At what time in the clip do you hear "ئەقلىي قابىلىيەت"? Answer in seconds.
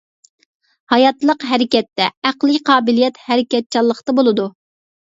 2.31-3.25